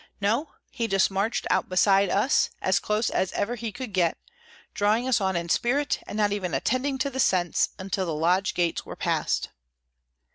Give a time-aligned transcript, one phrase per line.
[0.19, 4.17] No, he just marched out beside us, as close as ever he could get,
[4.73, 8.55] drawing us on in spirit, and not even attending to the scents, until the lodge
[8.55, 9.49] gates were passed.